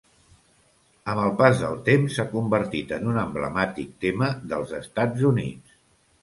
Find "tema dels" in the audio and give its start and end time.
4.07-4.75